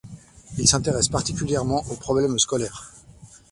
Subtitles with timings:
[0.57, 2.91] Il s'intéresse particulièrement aux problèmes scolaires.